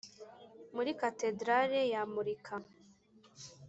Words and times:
muri 0.75 0.91
katedrali 1.01 1.79
yamurika, 1.93 2.53